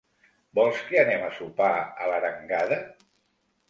[0.59, 2.85] ¿Vols que anem a sopar a l'Arengada?